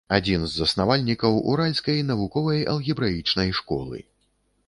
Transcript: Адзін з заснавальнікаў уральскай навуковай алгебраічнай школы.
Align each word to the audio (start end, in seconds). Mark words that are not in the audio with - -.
Адзін 0.17 0.45
з 0.51 0.59
заснавальнікаў 0.61 1.35
уральскай 1.51 1.99
навуковай 2.09 2.65
алгебраічнай 2.73 3.49
школы. 3.59 3.97